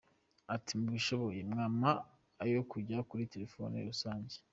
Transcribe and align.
Ati 0.55 0.71
“Mubishoboye 0.79 1.39
mwampa 1.51 1.91
ayo 2.43 2.59
kujya 2.71 2.97
kuri 3.09 3.29
terefoni 3.33 3.75
rusange. 3.89 4.35